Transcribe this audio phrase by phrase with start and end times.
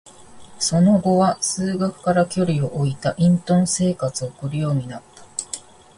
[0.57, 5.23] その後は、数学から距離を置いた隠遁生活を送るようになった。